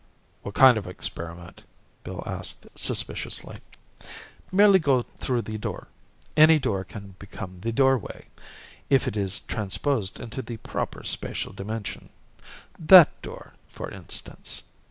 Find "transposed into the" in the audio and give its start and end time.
9.41-10.57